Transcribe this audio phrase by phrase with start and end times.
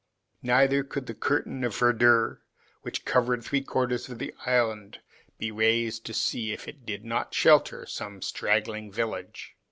[0.41, 2.39] Neither could the curtain of verdure,
[2.81, 4.99] which covered three quarters of the island,
[5.37, 9.53] be raised to see if it did not shelter some straggling village.